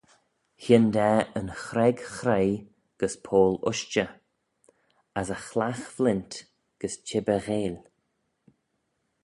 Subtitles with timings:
[0.65, 2.51] Hyndaa yn chreg chreoi
[2.99, 4.09] gys poyll-ushtey:
[5.19, 6.31] as y chlagh-flint
[6.79, 7.79] gys chibbyr gheill.